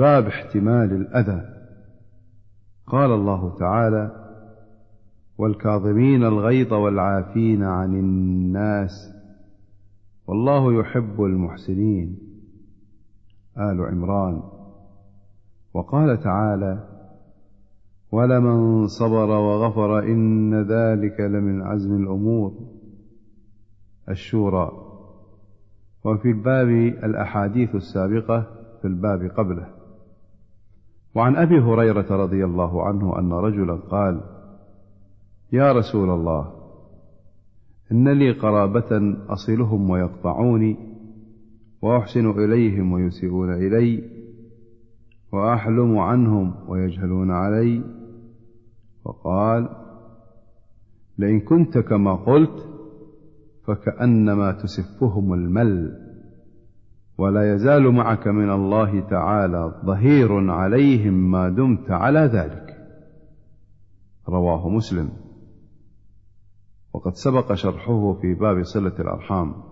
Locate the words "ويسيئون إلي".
42.92-44.02